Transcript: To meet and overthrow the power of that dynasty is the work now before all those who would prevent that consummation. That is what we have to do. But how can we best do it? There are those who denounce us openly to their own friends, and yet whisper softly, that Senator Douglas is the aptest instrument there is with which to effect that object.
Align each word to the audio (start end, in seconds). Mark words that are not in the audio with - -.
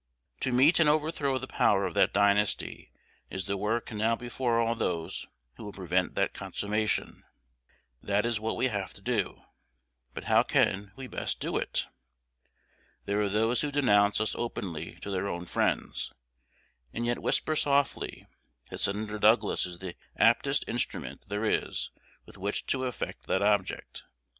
To 0.39 0.51
meet 0.51 0.79
and 0.79 0.89
overthrow 0.89 1.37
the 1.37 1.45
power 1.47 1.85
of 1.85 1.93
that 1.93 2.11
dynasty 2.11 2.91
is 3.29 3.45
the 3.45 3.55
work 3.55 3.91
now 3.91 4.15
before 4.15 4.59
all 4.59 4.73
those 4.73 5.27
who 5.57 5.65
would 5.65 5.75
prevent 5.75 6.15
that 6.15 6.33
consummation. 6.33 7.23
That 8.01 8.25
is 8.25 8.39
what 8.39 8.55
we 8.55 8.65
have 8.69 8.95
to 8.95 9.01
do. 9.01 9.43
But 10.15 10.23
how 10.23 10.41
can 10.41 10.91
we 10.95 11.05
best 11.05 11.39
do 11.39 11.55
it? 11.55 11.85
There 13.05 13.21
are 13.21 13.29
those 13.29 13.61
who 13.61 13.69
denounce 13.71 14.19
us 14.19 14.33
openly 14.33 14.95
to 15.01 15.11
their 15.11 15.27
own 15.27 15.45
friends, 15.45 16.11
and 16.91 17.05
yet 17.05 17.19
whisper 17.21 17.55
softly, 17.55 18.25
that 18.71 18.79
Senator 18.79 19.19
Douglas 19.19 19.67
is 19.67 19.77
the 19.77 19.95
aptest 20.19 20.67
instrument 20.67 21.25
there 21.27 21.45
is 21.45 21.91
with 22.25 22.39
which 22.39 22.65
to 22.65 22.85
effect 22.85 23.27
that 23.27 23.43
object. 23.43 24.01